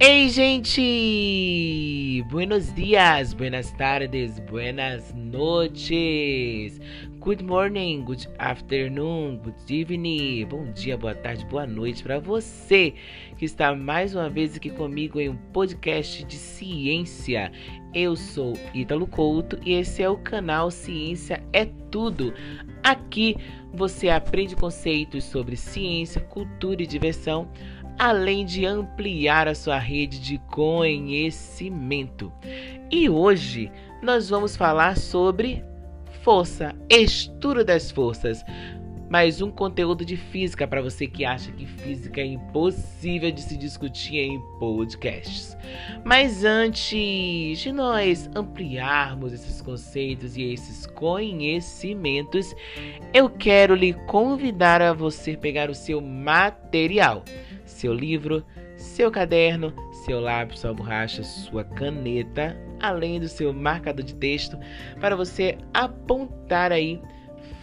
Ei, 0.00 0.28
gente! 0.28 2.22
Buenos 2.30 2.72
dias, 2.72 3.34
buenas 3.34 3.72
tardes, 3.72 4.38
buenas 4.38 5.12
noches. 5.12 6.80
Good 7.18 7.42
morning, 7.42 8.04
good 8.04 8.28
afternoon, 8.38 9.38
good 9.38 9.56
evening. 9.68 10.44
Bom 10.44 10.70
dia, 10.70 10.96
boa 10.96 11.16
tarde, 11.16 11.44
boa 11.46 11.66
noite 11.66 12.04
para 12.04 12.20
você 12.20 12.94
que 13.36 13.44
está 13.44 13.74
mais 13.74 14.14
uma 14.14 14.30
vez 14.30 14.54
aqui 14.54 14.70
comigo 14.70 15.18
em 15.18 15.30
um 15.30 15.36
podcast 15.52 16.22
de 16.24 16.36
ciência. 16.36 17.50
Eu 17.92 18.14
sou 18.14 18.52
Ítalo 18.72 19.04
Couto 19.04 19.58
e 19.66 19.72
esse 19.72 20.00
é 20.00 20.08
o 20.08 20.16
canal 20.16 20.70
Ciência 20.70 21.42
é 21.52 21.64
Tudo. 21.90 22.32
Aqui 22.84 23.36
você 23.74 24.08
aprende 24.08 24.54
conceitos 24.54 25.24
sobre 25.24 25.56
ciência, 25.56 26.20
cultura 26.20 26.82
e 26.82 26.86
diversão 26.86 27.50
além 27.98 28.46
de 28.46 28.64
ampliar 28.64 29.48
a 29.48 29.54
sua 29.54 29.78
rede 29.78 30.20
de 30.20 30.38
conhecimento. 30.38 32.32
E 32.90 33.10
hoje 33.10 33.72
nós 34.02 34.28
vamos 34.28 34.56
falar 34.56 34.96
sobre 34.96 35.64
força, 36.22 36.74
estudo 36.88 37.64
das 37.64 37.90
forças. 37.90 38.44
Mais 39.08 39.40
um 39.40 39.50
conteúdo 39.50 40.04
de 40.04 40.16
física 40.16 40.66
para 40.66 40.82
você 40.82 41.06
que 41.06 41.24
acha 41.24 41.50
que 41.52 41.66
física 41.66 42.20
é 42.20 42.26
impossível 42.26 43.30
de 43.30 43.40
se 43.40 43.56
discutir 43.56 44.18
em 44.18 44.40
podcasts. 44.58 45.56
Mas 46.04 46.44
antes 46.44 47.58
de 47.58 47.72
nós 47.72 48.28
ampliarmos 48.34 49.32
esses 49.32 49.62
conceitos 49.62 50.36
e 50.36 50.42
esses 50.52 50.86
conhecimentos, 50.86 52.54
eu 53.14 53.30
quero 53.30 53.74
lhe 53.74 53.94
convidar 54.06 54.82
a 54.82 54.92
você 54.92 55.36
pegar 55.36 55.70
o 55.70 55.74
seu 55.74 56.00
material 56.00 57.24
seu 57.68 57.92
livro, 57.92 58.44
seu 58.76 59.10
caderno, 59.10 59.72
seu 60.04 60.20
lápis, 60.20 60.60
sua 60.60 60.72
borracha, 60.72 61.22
sua 61.22 61.64
caneta, 61.64 62.56
além 62.80 63.20
do 63.20 63.28
seu 63.28 63.52
marcador 63.52 64.04
de 64.04 64.14
texto, 64.14 64.58
para 65.00 65.14
você 65.14 65.58
apontar 65.72 66.72
aí 66.72 67.00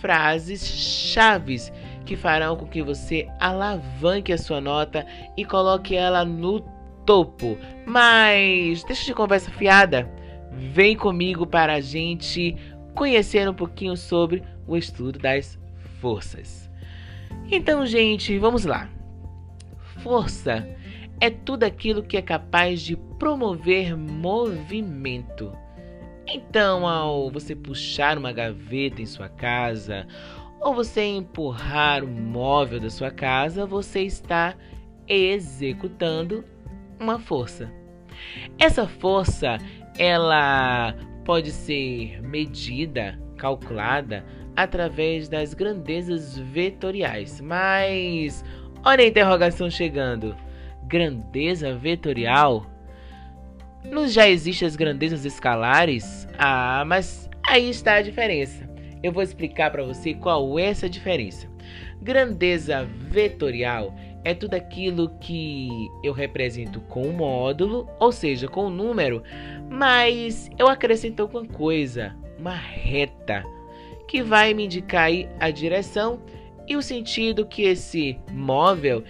frases 0.05 0.65
chaves 0.65 1.71
que 2.05 2.15
farão 2.15 2.55
com 2.55 2.67
que 2.67 2.83
você 2.83 3.27
alavanque 3.39 4.31
a 4.31 4.37
sua 4.37 4.61
nota 4.61 5.05
e 5.35 5.43
coloque 5.43 5.95
ela 5.95 6.23
no 6.23 6.61
topo. 7.05 7.57
Mas 7.85 8.83
deixa 8.83 9.05
de 9.05 9.13
conversa 9.13 9.49
fiada. 9.51 10.09
Vem 10.51 10.95
comigo 10.95 11.47
para 11.47 11.73
a 11.73 11.81
gente 11.81 12.55
conhecer 12.93 13.49
um 13.49 13.53
pouquinho 13.53 13.97
sobre 13.97 14.43
o 14.67 14.77
estudo 14.77 15.17
das 15.17 15.59
forças. 15.99 16.69
Então, 17.51 17.85
gente, 17.85 18.37
vamos 18.37 18.65
lá 18.65 18.89
força 20.05 20.67
é 21.19 21.31
tudo 21.31 21.63
aquilo 21.63 22.03
que 22.03 22.15
é 22.15 22.21
capaz 22.21 22.79
de 22.79 22.95
promover 23.17 23.97
movimento. 23.97 25.51
Então, 26.27 26.87
ao 26.87 27.29
você 27.29 27.55
puxar 27.55 28.17
uma 28.17 28.31
gaveta 28.31 29.01
em 29.01 29.05
sua 29.05 29.29
casa 29.29 30.07
ou 30.59 30.73
você 30.73 31.03
empurrar 31.03 32.03
o 32.03 32.07
móvel 32.07 32.79
da 32.79 32.89
sua 32.89 33.11
casa, 33.11 33.65
você 33.65 34.01
está 34.01 34.55
executando 35.07 36.43
uma 36.99 37.19
força. 37.19 37.71
Essa 38.57 38.87
força, 38.87 39.57
ela 39.97 40.95
pode 41.23 41.51
ser 41.51 42.21
medida, 42.21 43.19
calculada 43.37 44.25
através 44.55 45.27
das 45.27 45.53
grandezas 45.53 46.37
vetoriais, 46.37 47.41
mas 47.41 48.43
Olha 48.87 49.03
a 49.03 49.07
interrogação 49.07 49.67
chegando. 49.67 50.35
Grandeza 50.83 51.73
vetorial? 51.73 52.67
Não 53.91 54.07
já 54.07 54.27
existem 54.27 54.67
as 54.67 54.75
grandezas 54.75 55.25
escalares? 55.25 56.27
Ah, 56.37 56.83
mas 56.85 57.29
aí 57.47 57.69
está 57.69 57.95
a 57.95 58.01
diferença. 58.01 58.67
Eu 59.03 59.11
vou 59.11 59.21
explicar 59.21 59.71
para 59.71 59.83
você 59.83 60.13
qual 60.13 60.57
é 60.57 60.65
essa 60.65 60.89
diferença. 60.89 61.47
Grandeza 62.01 62.83
vetorial 62.83 63.95
é 64.23 64.33
tudo 64.33 64.55
aquilo 64.55 65.09
que 65.19 65.69
eu 66.03 66.11
represento 66.11 66.81
com 66.81 67.03
um 67.07 67.13
módulo, 67.13 67.87
ou 67.99 68.11
seja, 68.11 68.47
com 68.47 68.65
um 68.65 68.71
número, 68.71 69.21
mas 69.69 70.49
eu 70.57 70.67
acrescento 70.67 71.21
alguma 71.21 71.45
coisa, 71.45 72.15
uma 72.39 72.55
reta, 72.55 73.43
que 74.07 74.23
vai 74.23 74.53
me 74.53 74.65
indicar 74.65 75.09
a 75.39 75.51
direção 75.51 76.19
e 76.67 76.75
o 76.75 76.81
sentido 76.81 77.45
que 77.45 77.63
esse 77.63 78.17
móvel 78.31 79.03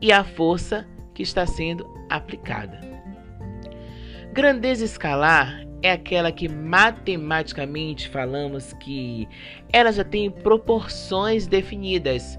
e 0.00 0.12
a 0.12 0.22
força 0.22 0.86
que 1.12 1.22
está 1.24 1.44
sendo 1.46 1.84
aplicada. 2.08 2.93
Grandeza 4.34 4.84
escalar 4.84 5.64
é 5.80 5.92
aquela 5.92 6.32
que 6.32 6.48
matematicamente 6.48 8.08
falamos 8.08 8.72
que 8.72 9.28
ela 9.72 9.92
já 9.92 10.02
tem 10.02 10.28
proporções 10.28 11.46
definidas. 11.46 12.36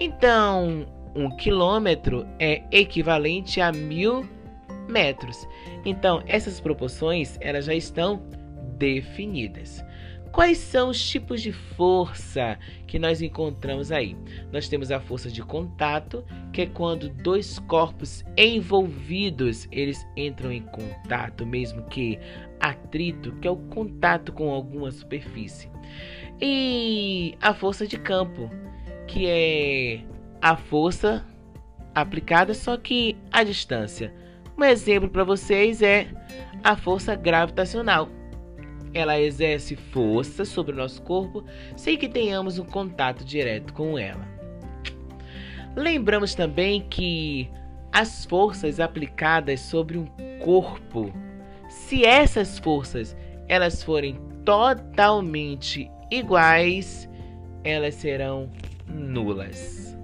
Então, 0.00 0.86
um 1.14 1.28
quilômetro 1.36 2.26
é 2.38 2.62
equivalente 2.72 3.60
a 3.60 3.70
mil 3.70 4.26
metros. 4.88 5.46
Então, 5.84 6.22
essas 6.26 6.58
proporções 6.58 7.36
elas 7.42 7.66
já 7.66 7.74
estão 7.74 8.22
definidas. 8.78 9.84
Quais 10.36 10.58
são 10.58 10.90
os 10.90 11.02
tipos 11.02 11.40
de 11.40 11.50
força 11.50 12.58
que 12.86 12.98
nós 12.98 13.22
encontramos 13.22 13.90
aí? 13.90 14.14
Nós 14.52 14.68
temos 14.68 14.90
a 14.90 15.00
força 15.00 15.30
de 15.30 15.42
contato, 15.42 16.22
que 16.52 16.60
é 16.60 16.66
quando 16.66 17.08
dois 17.08 17.58
corpos 17.60 18.22
envolvidos, 18.36 19.66
eles 19.72 20.06
entram 20.14 20.52
em 20.52 20.60
contato, 20.60 21.46
mesmo 21.46 21.84
que 21.84 22.18
atrito, 22.60 23.32
que 23.40 23.48
é 23.48 23.50
o 23.50 23.56
contato 23.56 24.30
com 24.30 24.50
alguma 24.50 24.90
superfície. 24.90 25.70
E 26.38 27.34
a 27.40 27.54
força 27.54 27.86
de 27.86 27.98
campo, 27.98 28.50
que 29.06 29.26
é 29.26 30.02
a 30.42 30.54
força 30.54 31.24
aplicada 31.94 32.52
só 32.52 32.76
que 32.76 33.16
à 33.32 33.42
distância. 33.42 34.12
Um 34.54 34.64
exemplo 34.64 35.08
para 35.08 35.24
vocês 35.24 35.80
é 35.80 36.08
a 36.62 36.76
força 36.76 37.14
gravitacional 37.14 38.10
ela 38.92 39.20
exerce 39.20 39.76
força 39.76 40.44
sobre 40.44 40.72
o 40.72 40.76
nosso 40.76 41.02
corpo 41.02 41.44
sem 41.76 41.96
que 41.96 42.08
tenhamos 42.08 42.58
um 42.58 42.64
contato 42.64 43.24
direto 43.24 43.72
com 43.72 43.98
ela. 43.98 44.26
Lembramos 45.76 46.34
também 46.34 46.80
que 46.88 47.50
as 47.92 48.24
forças 48.24 48.80
aplicadas 48.80 49.60
sobre 49.60 49.98
um 49.98 50.06
corpo, 50.40 51.12
se 51.68 52.04
essas 52.04 52.58
forças 52.58 53.16
elas 53.48 53.82
forem 53.82 54.18
totalmente 54.44 55.90
iguais, 56.10 57.08
elas 57.64 57.94
serão 57.94 58.50
nulas. 58.88 59.96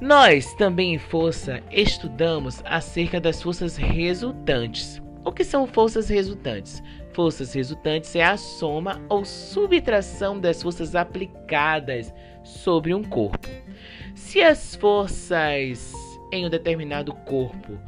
Nós 0.00 0.54
também 0.54 0.94
em 0.94 0.98
força 0.98 1.60
estudamos 1.72 2.62
acerca 2.64 3.20
das 3.20 3.42
forças 3.42 3.76
resultantes. 3.76 5.02
O 5.28 5.30
que 5.30 5.44
são 5.44 5.66
forças 5.66 6.08
resultantes? 6.08 6.82
Forças 7.12 7.52
resultantes 7.52 8.16
é 8.16 8.24
a 8.24 8.38
soma 8.38 8.98
ou 9.10 9.26
subtração 9.26 10.40
das 10.40 10.62
forças 10.62 10.96
aplicadas 10.96 12.14
sobre 12.42 12.94
um 12.94 13.04
corpo. 13.04 13.46
Se 14.14 14.40
as 14.40 14.74
forças 14.74 15.92
em 16.32 16.46
um 16.46 16.48
determinado 16.48 17.12
corpo 17.26 17.78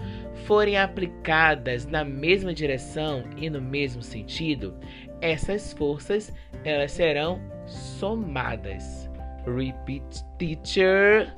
forem 0.45 0.77
aplicadas 0.77 1.87
na 1.87 2.05
mesma 2.05 2.53
direção 2.53 3.25
e 3.39 3.49
no 3.49 3.63
mesmo 3.63 4.03
sentido, 4.03 4.77
essas 5.23 5.73
forças 5.73 6.31
elas 6.63 6.93
serão 6.93 7.41
somadas. 7.65 9.09
Repeat 9.47 10.27
teacher. 10.37 11.35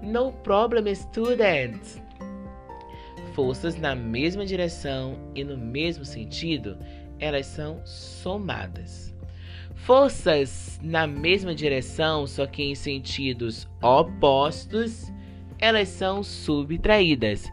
No 0.00 0.30
problem 0.30 0.94
student. 0.94 2.03
Forças 3.34 3.76
na 3.76 3.96
mesma 3.96 4.46
direção 4.46 5.18
e 5.34 5.42
no 5.42 5.56
mesmo 5.56 6.04
sentido 6.04 6.78
elas 7.18 7.46
são 7.46 7.84
somadas. 7.84 9.12
Forças 9.74 10.78
na 10.80 11.04
mesma 11.06 11.52
direção, 11.52 12.26
só 12.28 12.46
que 12.46 12.62
em 12.62 12.76
sentidos 12.76 13.68
opostos, 13.82 15.12
elas 15.58 15.88
são 15.88 16.22
subtraídas. 16.22 17.50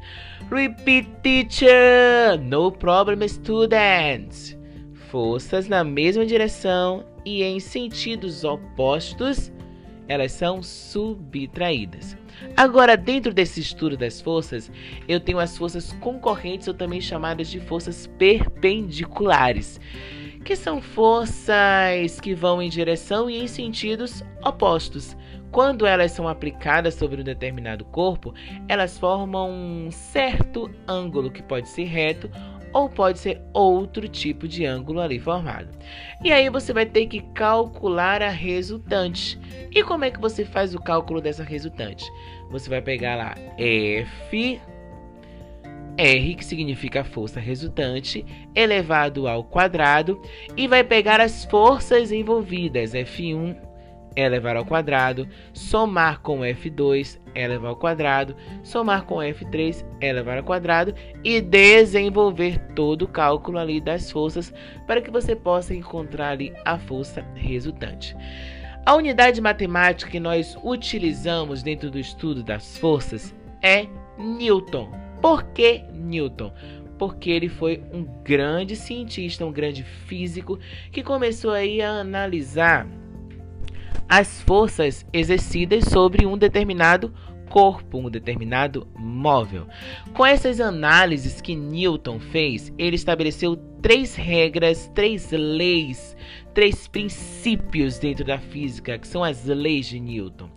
Repeat 0.51 1.09
teacher, 1.23 2.39
no 2.39 2.71
problem 2.71 3.27
student. 3.27 4.55
Forças 5.09 5.67
na 5.67 5.83
mesma 5.83 6.25
direção 6.25 7.03
e 7.25 7.43
em 7.43 7.59
sentidos 7.59 8.43
opostos, 8.43 9.51
elas 10.07 10.31
são 10.31 10.61
subtraídas. 10.61 12.17
Agora, 12.57 12.97
dentro 12.97 13.33
desse 13.33 13.59
estudo 13.59 13.95
das 13.95 14.19
forças, 14.19 14.71
eu 15.07 15.19
tenho 15.19 15.39
as 15.39 15.57
forças 15.57 15.93
concorrentes, 15.93 16.67
ou 16.67 16.73
também 16.73 16.99
chamadas 16.99 17.49
de 17.49 17.59
forças 17.59 18.07
perpendiculares, 18.17 19.79
que 20.43 20.55
são 20.55 20.81
forças 20.81 22.19
que 22.21 22.33
vão 22.33 22.61
em 22.61 22.69
direção 22.69 23.29
e 23.29 23.41
em 23.41 23.47
sentidos 23.47 24.23
opostos. 24.43 25.15
quando 25.51 25.85
elas 25.85 26.13
são 26.13 26.27
aplicadas 26.27 26.95
sobre 26.95 27.21
um 27.21 27.23
determinado 27.23 27.83
corpo, 27.83 28.33
elas 28.69 28.97
formam 28.97 29.51
um 29.51 29.91
certo 29.91 30.71
ângulo 30.87 31.29
que 31.29 31.43
pode 31.43 31.67
ser 31.67 31.83
reto 31.83 32.31
ou 32.73 32.89
pode 32.89 33.19
ser 33.19 33.41
outro 33.53 34.07
tipo 34.07 34.47
de 34.47 34.65
ângulo 34.65 34.99
ali 34.99 35.19
formado. 35.19 35.69
E 36.23 36.31
aí 36.31 36.49
você 36.49 36.73
vai 36.73 36.85
ter 36.85 37.07
que 37.07 37.21
calcular 37.33 38.21
a 38.21 38.29
resultante. 38.29 39.39
E 39.71 39.83
como 39.83 40.05
é 40.05 40.11
que 40.11 40.19
você 40.19 40.45
faz 40.45 40.73
o 40.75 40.79
cálculo 40.79 41.21
dessa 41.21 41.43
resultante? 41.43 42.05
Você 42.49 42.69
vai 42.69 42.81
pegar 42.81 43.15
lá 43.15 43.35
F 43.57 44.59
R, 45.97 46.35
que 46.35 46.45
significa 46.45 47.03
força 47.03 47.39
resultante, 47.39 48.25
elevado 48.55 49.27
ao 49.27 49.43
quadrado, 49.43 50.21
e 50.55 50.67
vai 50.67 50.83
pegar 50.83 51.19
as 51.19 51.45
forças 51.45 52.11
envolvidas, 52.11 52.93
F1 52.93 53.70
elevado 54.15 54.59
ao 54.59 54.65
quadrado, 54.65 55.27
somar 55.53 56.19
com 56.21 56.39
F2 56.39 57.19
elevado 57.33 57.67
ao 57.67 57.75
quadrado, 57.75 58.35
somar 58.63 59.05
com 59.05 59.15
F3 59.17 59.85
elevado 60.01 60.39
ao 60.39 60.43
quadrado 60.43 60.93
e 61.23 61.39
desenvolver 61.39 62.59
todo 62.75 63.03
o 63.03 63.07
cálculo 63.07 63.57
ali 63.57 63.79
das 63.79 64.11
forças 64.11 64.53
para 64.85 65.01
que 65.01 65.11
você 65.11 65.35
possa 65.35 65.73
encontrar 65.73 66.31
ali 66.31 66.53
a 66.65 66.77
força 66.77 67.25
resultante. 67.35 68.15
A 68.85 68.95
unidade 68.95 69.39
matemática 69.39 70.09
que 70.09 70.19
nós 70.19 70.57
utilizamos 70.63 71.61
dentro 71.61 71.91
do 71.91 71.99
estudo 71.99 72.43
das 72.43 72.77
forças 72.77 73.33
é 73.61 73.85
Newton. 74.17 74.91
Por 75.21 75.43
que 75.43 75.83
Newton? 75.93 76.51
Porque 76.97 77.29
ele 77.29 77.47
foi 77.47 77.83
um 77.93 78.03
grande 78.23 78.75
cientista, 78.75 79.45
um 79.45 79.51
grande 79.51 79.83
físico 79.83 80.59
que 80.91 81.03
começou 81.03 81.51
aí 81.51 81.79
a 81.81 81.91
analisar 81.91 82.87
as 84.11 84.41
forças 84.41 85.05
exercidas 85.13 85.85
sobre 85.85 86.25
um 86.25 86.37
determinado 86.37 87.13
corpo, 87.49 87.97
um 87.97 88.09
determinado 88.09 88.85
móvel. 88.93 89.67
Com 90.13 90.25
essas 90.25 90.59
análises 90.59 91.39
que 91.39 91.55
Newton 91.55 92.19
fez, 92.19 92.73
ele 92.77 92.97
estabeleceu 92.97 93.55
três 93.81 94.13
regras, 94.13 94.91
três 94.93 95.31
leis, 95.31 96.17
três 96.53 96.89
princípios 96.89 97.99
dentro 97.99 98.25
da 98.25 98.37
física, 98.37 98.99
que 98.99 99.07
são 99.07 99.23
as 99.23 99.45
leis 99.45 99.85
de 99.85 99.97
Newton. 99.97 100.49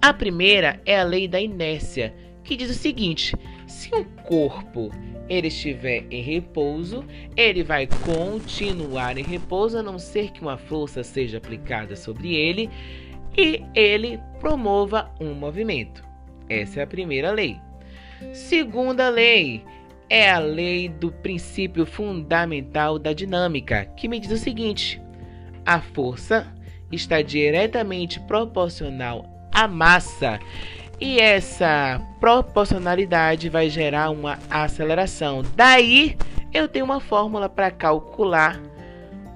A 0.00 0.14
primeira 0.14 0.80
é 0.86 0.98
a 0.98 1.04
lei 1.04 1.28
da 1.28 1.38
inércia, 1.38 2.14
que 2.42 2.56
diz 2.56 2.70
o 2.70 2.74
seguinte: 2.74 3.36
se 3.66 3.94
um 3.94 4.04
corpo 4.04 4.90
ele 5.28 5.48
estiver 5.48 6.04
em 6.10 6.22
repouso, 6.22 7.04
ele 7.36 7.62
vai 7.62 7.86
continuar 7.86 9.16
em 9.16 9.22
repouso 9.22 9.78
a 9.78 9.82
não 9.82 9.98
ser 9.98 10.30
que 10.30 10.40
uma 10.40 10.56
força 10.56 11.02
seja 11.02 11.38
aplicada 11.38 11.96
sobre 11.96 12.34
ele 12.34 12.70
e 13.36 13.62
ele 13.74 14.20
promova 14.40 15.10
um 15.20 15.34
movimento. 15.34 16.04
Essa 16.48 16.80
é 16.80 16.82
a 16.82 16.86
primeira 16.86 17.30
lei. 17.30 17.58
Segunda 18.32 19.08
lei 19.08 19.64
é 20.08 20.30
a 20.30 20.38
lei 20.38 20.88
do 20.88 21.10
princípio 21.10 21.86
fundamental 21.86 22.98
da 22.98 23.12
dinâmica, 23.12 23.86
que 23.96 24.08
me 24.08 24.20
diz 24.20 24.30
o 24.30 24.36
seguinte: 24.36 25.00
a 25.64 25.80
força 25.80 26.46
está 26.90 27.22
diretamente 27.22 28.20
proporcional 28.20 29.26
à 29.52 29.66
massa 29.66 30.38
e 31.02 31.18
essa 31.18 32.00
proporcionalidade 32.20 33.48
vai 33.48 33.68
gerar 33.68 34.10
uma 34.10 34.38
aceleração. 34.48 35.42
Daí 35.56 36.16
eu 36.54 36.68
tenho 36.68 36.84
uma 36.84 37.00
fórmula 37.00 37.48
para 37.48 37.72
calcular 37.72 38.62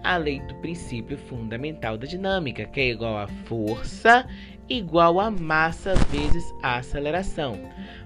a 0.04 0.16
lei 0.16 0.38
do 0.38 0.54
princípio 0.56 1.18
fundamental 1.18 1.98
da 1.98 2.06
dinâmica, 2.06 2.66
que 2.66 2.80
é 2.80 2.90
igual 2.90 3.18
a 3.18 3.26
força 3.46 4.24
igual 4.68 5.20
a 5.20 5.28
massa 5.30 5.94
vezes 6.10 6.54
a 6.62 6.76
aceleração. 6.76 7.58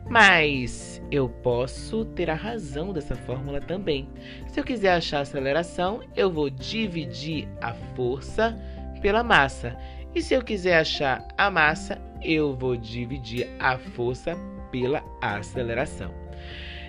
Mas 0.09 1.03
eu 1.11 1.29
posso 1.29 2.05
ter 2.05 2.31
a 2.31 2.35
razão 2.35 2.93
dessa 2.95 3.15
fórmula 3.15 3.61
também. 3.61 4.09
Se 4.49 4.59
eu 4.59 4.65
quiser 4.65 4.95
achar 4.95 5.19
a 5.19 5.23
aceleração, 5.23 6.01
eu 6.17 6.31
vou 6.31 6.49
dividir 6.49 7.47
a 7.61 7.75
força 7.95 8.59
pela 9.01 9.23
massa. 9.23 9.77
E 10.15 10.21
se 10.23 10.35
eu 10.35 10.43
quiser 10.43 10.79
achar 10.79 11.27
a 11.39 11.51
massa, 11.51 12.01
eu 12.23 12.55
vou 12.55 12.77
dividir 12.77 13.49
a 13.59 13.79
força 13.79 14.37
pela 14.71 15.03
aceleração. 15.21 16.13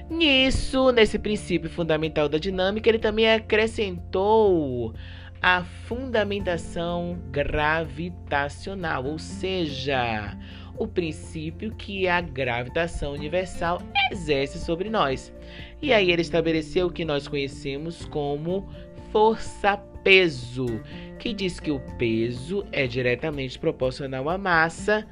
Nisso, 0.09 0.91
nesse 0.91 1.17
princípio 1.17 1.69
fundamental 1.69 2.27
da 2.27 2.37
dinâmica, 2.37 2.89
ele 2.89 2.99
também 2.99 3.31
acrescentou 3.31 4.93
a 5.41 5.63
fundamentação 5.63 7.17
gravitacional, 7.31 9.05
ou 9.05 9.17
seja, 9.17 10.37
o 10.77 10.87
princípio 10.87 11.73
que 11.75 12.07
a 12.07 12.19
gravitação 12.19 13.13
universal 13.13 13.81
exerce 14.11 14.59
sobre 14.59 14.89
nós. 14.89 15.33
E 15.81 15.93
aí 15.93 16.11
ele 16.11 16.21
estabeleceu 16.21 16.87
o 16.87 16.91
que 16.91 17.05
nós 17.05 17.27
conhecemos 17.27 18.05
como 18.05 18.69
força-peso, 19.11 20.65
que 21.19 21.33
diz 21.33 21.59
que 21.59 21.69
o 21.69 21.79
peso 21.97 22.65
é 22.71 22.87
diretamente 22.87 23.59
proporcional 23.59 24.29
à 24.29 24.37
massa, 24.37 25.05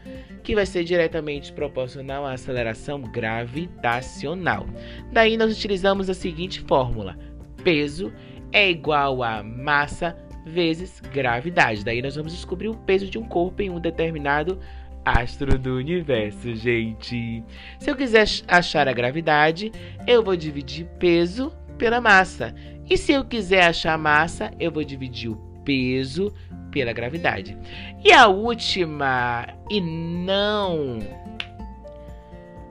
que 0.44 0.56
vai 0.56 0.66
ser 0.66 0.84
diretamente 0.84 1.54
proporcional 1.54 2.26
à 2.26 2.34
aceleração 2.34 3.02
gravitacional. 3.02 4.66
Daí 5.12 5.38
nós 5.38 5.56
utilizamos 5.56 6.10
a 6.10 6.14
seguinte 6.14 6.62
fórmula: 6.62 7.18
peso 7.64 8.12
é 8.52 8.70
igual 8.70 9.22
a 9.22 9.44
massa 9.44 10.18
vezes 10.46 11.00
gravidade. 11.14 11.86
Daí 11.86 12.02
nós 12.02 12.16
vamos 12.16 12.34
descobrir 12.34 12.70
o 12.70 12.76
peso 12.76 13.10
de 13.10 13.18
um 13.18 13.24
corpo 13.24 13.62
em 13.62 13.70
um 13.70 13.80
determinado 13.80 14.60
astro 15.06 15.58
do 15.58 15.76
universo, 15.76 16.56
gente. 16.56 17.44
Se 17.80 17.90
eu 17.90 17.96
quiser 17.96 18.28
achar 18.48 18.88
a 18.88 18.94
gravidade, 18.94 19.72
eu 20.08 20.24
vou 20.24 20.36
dividir 20.36 20.86
peso 20.98 21.52
pela 21.78 22.02
massa. 22.02 22.54
E 22.90 22.98
se 22.98 23.12
eu 23.12 23.24
quiser 23.24 23.66
achar 23.66 23.98
massa, 23.98 24.52
eu 24.60 24.72
vou 24.72 24.84
dividir 24.84 25.30
o 25.30 25.36
peso 25.64 26.34
pela 26.72 26.92
gravidade. 26.92 27.58
E 28.04 28.12
a 28.12 28.28
última, 28.28 29.48
e 29.70 29.80
não 29.80 31.00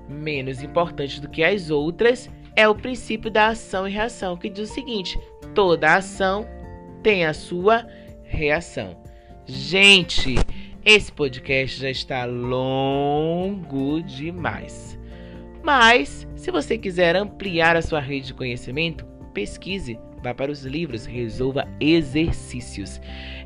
menos 0.08 0.62
importante 0.62 1.20
do 1.20 1.28
que 1.28 1.44
as 1.44 1.70
outras, 1.70 2.30
é 2.56 2.66
o 2.66 2.74
princípio 2.74 3.30
da 3.30 3.48
ação 3.48 3.86
e 3.86 3.92
reação, 3.92 4.36
que 4.36 4.48
diz 4.48 4.70
o 4.70 4.74
seguinte: 4.74 5.18
toda 5.54 5.94
ação 5.94 6.46
tem 7.02 7.24
a 7.24 7.32
sua 7.32 7.86
reação. 8.24 8.96
Gente, 9.46 10.34
esse 10.84 11.12
podcast 11.12 11.80
já 11.80 11.90
está 11.90 12.24
longo 12.24 14.02
demais. 14.02 14.98
Mas, 15.62 16.26
se 16.34 16.50
você 16.50 16.78
quiser 16.78 17.14
ampliar 17.14 17.76
a 17.76 17.82
sua 17.82 18.00
rede 18.00 18.28
de 18.28 18.34
conhecimento, 18.34 19.04
pesquise 19.32 19.98
vá 20.22 20.34
para 20.34 20.50
os 20.50 20.64
livros, 20.64 21.06
resolva 21.06 21.66
exercícios. 21.80 23.00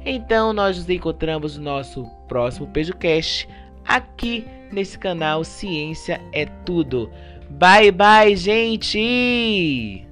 Então 0.05 0.53
nós 0.53 0.77
nos 0.77 0.89
encontramos 0.89 1.57
no 1.57 1.65
nosso 1.65 2.05
próximo 2.29 2.67
PejoCast 2.67 3.49
aqui 3.85 4.47
nesse 4.73 4.99
canal 4.99 5.45
Ciência 5.45 6.21
é 6.33 6.47
Tudo. 6.47 7.11
Bye 7.51 7.93
bye, 7.93 8.37
gente! 8.37 10.12